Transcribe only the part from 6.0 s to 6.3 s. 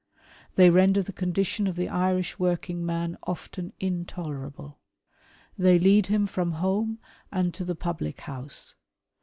him